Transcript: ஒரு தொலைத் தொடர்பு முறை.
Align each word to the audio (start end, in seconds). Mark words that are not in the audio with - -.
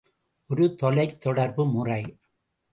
ஒரு 0.49 0.75
தொலைத் 0.75 1.21
தொடர்பு 1.21 1.65
முறை. 1.65 2.17